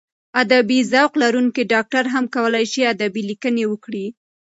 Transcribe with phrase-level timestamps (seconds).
[0.41, 4.05] ادبي ذوق لرونکی ډاکټر هم کولای شي ادبي لیکنې وکړي.